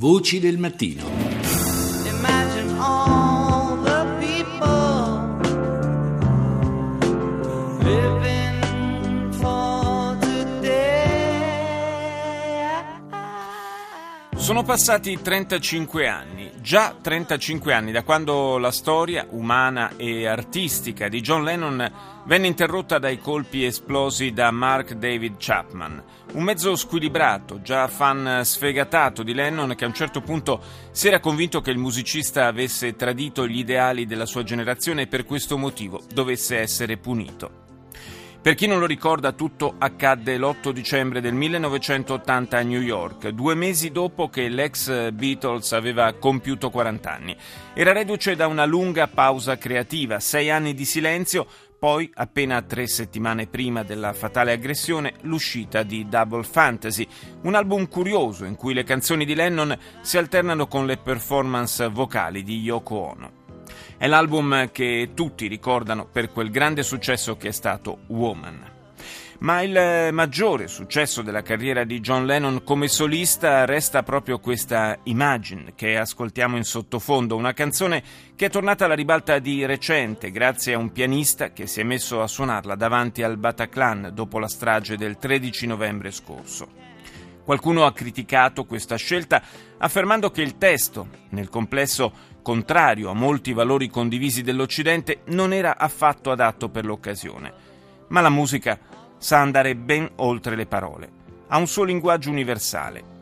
Voci 0.00 0.40
del 0.40 0.56
mattino. 0.56 1.19
Sono 14.40 14.62
passati 14.62 15.20
35 15.20 16.08
anni, 16.08 16.50
già 16.62 16.96
35 16.98 17.74
anni 17.74 17.92
da 17.92 18.02
quando 18.02 18.56
la 18.56 18.70
storia 18.70 19.26
umana 19.28 19.92
e 19.98 20.26
artistica 20.26 21.08
di 21.08 21.20
John 21.20 21.44
Lennon 21.44 21.92
venne 22.24 22.46
interrotta 22.46 22.98
dai 22.98 23.18
colpi 23.18 23.64
esplosi 23.64 24.32
da 24.32 24.50
Mark 24.50 24.94
David 24.94 25.34
Chapman, 25.38 26.02
un 26.32 26.42
mezzo 26.42 26.74
squilibrato, 26.74 27.60
già 27.60 27.86
fan 27.86 28.40
sfegatato 28.42 29.22
di 29.22 29.34
Lennon 29.34 29.74
che 29.76 29.84
a 29.84 29.88
un 29.88 29.94
certo 29.94 30.22
punto 30.22 30.60
si 30.90 31.08
era 31.08 31.20
convinto 31.20 31.60
che 31.60 31.70
il 31.70 31.78
musicista 31.78 32.46
avesse 32.46 32.96
tradito 32.96 33.46
gli 33.46 33.58
ideali 33.58 34.06
della 34.06 34.26
sua 34.26 34.42
generazione 34.42 35.02
e 35.02 35.06
per 35.06 35.26
questo 35.26 35.58
motivo 35.58 36.00
dovesse 36.14 36.58
essere 36.58 36.96
punito. 36.96 37.69
Per 38.42 38.54
chi 38.54 38.66
non 38.66 38.78
lo 38.78 38.86
ricorda, 38.86 39.32
tutto 39.32 39.74
accadde 39.76 40.38
l'8 40.38 40.70
dicembre 40.70 41.20
del 41.20 41.34
1980 41.34 42.56
a 42.56 42.62
New 42.62 42.80
York, 42.80 43.28
due 43.28 43.54
mesi 43.54 43.90
dopo 43.90 44.30
che 44.30 44.48
l'ex 44.48 45.10
Beatles 45.10 45.72
aveva 45.72 46.14
compiuto 46.14 46.70
40 46.70 47.12
anni. 47.12 47.36
Era 47.74 47.92
reduce 47.92 48.36
da 48.36 48.46
una 48.46 48.64
lunga 48.64 49.08
pausa 49.08 49.58
creativa, 49.58 50.20
sei 50.20 50.48
anni 50.48 50.72
di 50.72 50.86
silenzio, 50.86 51.46
poi, 51.78 52.10
appena 52.14 52.62
tre 52.62 52.86
settimane 52.86 53.46
prima 53.46 53.82
della 53.82 54.14
fatale 54.14 54.52
aggressione, 54.52 55.16
l'uscita 55.22 55.82
di 55.82 56.08
Double 56.08 56.42
Fantasy, 56.42 57.06
un 57.42 57.54
album 57.54 57.88
curioso 57.88 58.46
in 58.46 58.56
cui 58.56 58.72
le 58.72 58.84
canzoni 58.84 59.26
di 59.26 59.34
Lennon 59.34 59.78
si 60.00 60.16
alternano 60.16 60.66
con 60.66 60.86
le 60.86 60.96
performance 60.96 61.86
vocali 61.88 62.42
di 62.42 62.58
Yoko 62.60 62.94
Ono. 62.94 63.39
È 63.96 64.06
l'album 64.06 64.70
che 64.72 65.10
tutti 65.14 65.46
ricordano 65.46 66.06
per 66.06 66.30
quel 66.30 66.50
grande 66.50 66.82
successo 66.82 67.36
che 67.36 67.48
è 67.48 67.52
stato 67.52 68.00
Woman. 68.08 68.78
Ma 69.40 69.62
il 69.62 70.12
maggiore 70.12 70.68
successo 70.68 71.22
della 71.22 71.40
carriera 71.40 71.84
di 71.84 72.00
John 72.00 72.26
Lennon 72.26 72.62
come 72.62 72.88
solista 72.88 73.64
resta 73.64 74.02
proprio 74.02 74.38
questa 74.38 74.98
Imagine 75.04 75.72
che 75.74 75.96
ascoltiamo 75.96 76.58
in 76.58 76.62
sottofondo, 76.62 77.36
una 77.36 77.54
canzone 77.54 78.02
che 78.36 78.46
è 78.46 78.50
tornata 78.50 78.84
alla 78.84 78.94
ribalta 78.94 79.38
di 79.38 79.64
recente 79.64 80.30
grazie 80.30 80.74
a 80.74 80.78
un 80.78 80.92
pianista 80.92 81.52
che 81.52 81.66
si 81.66 81.80
è 81.80 81.84
messo 81.84 82.20
a 82.20 82.26
suonarla 82.26 82.74
davanti 82.74 83.22
al 83.22 83.38
Bataclan 83.38 84.10
dopo 84.12 84.38
la 84.38 84.48
strage 84.48 84.98
del 84.98 85.16
13 85.16 85.66
novembre 85.66 86.10
scorso. 86.10 86.68
Qualcuno 87.42 87.86
ha 87.86 87.94
criticato 87.94 88.66
questa 88.66 88.96
scelta 88.96 89.42
affermando 89.78 90.30
che 90.30 90.42
il 90.42 90.58
testo, 90.58 91.08
nel 91.30 91.48
complesso 91.48 92.12
contrario 92.42 93.10
a 93.10 93.14
molti 93.14 93.52
valori 93.52 93.88
condivisi 93.88 94.42
dell'Occidente, 94.42 95.22
non 95.26 95.52
era 95.52 95.76
affatto 95.76 96.30
adatto 96.30 96.68
per 96.68 96.84
l'occasione. 96.84 97.52
Ma 98.08 98.20
la 98.20 98.30
musica 98.30 98.78
sa 99.18 99.40
andare 99.40 99.76
ben 99.76 100.10
oltre 100.16 100.56
le 100.56 100.66
parole, 100.66 101.10
ha 101.48 101.58
un 101.58 101.66
suo 101.66 101.84
linguaggio 101.84 102.30
universale. 102.30 103.18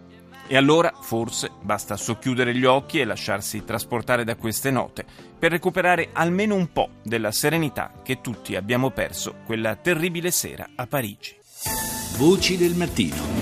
E 0.47 0.57
allora 0.57 0.93
forse 0.99 1.51
basta 1.61 1.97
socchiudere 1.97 2.55
gli 2.55 2.65
occhi 2.65 3.01
e 3.01 3.05
lasciarsi 3.05 3.65
trasportare 3.65 4.25
da 4.25 4.37
queste 4.37 4.71
note 4.71 5.05
per 5.39 5.51
recuperare 5.51 6.09
almeno 6.13 6.55
un 6.55 6.73
po' 6.73 6.89
della 7.03 7.33
serenità 7.33 7.93
che 8.03 8.23
tutti 8.23 8.57
abbiamo 8.57 8.91
perso 8.91 9.35
quella 9.45 9.77
terribile 9.77 10.31
sera 10.31 10.71
a 10.75 10.87
Parigi. 10.87 11.37
Voci 12.17 12.57
del 12.57 12.75
mattino. 12.75 13.38